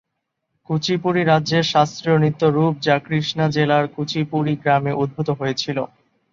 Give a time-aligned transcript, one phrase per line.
[0.69, 5.77] কুচিপুড়ি রাজ্যের শাস্ত্রীয় নৃত্য রূপ, যা কৃষ্ণা জেলার কুচিপুড়ি গ্রামে উদ্ভূত হয়েছিল।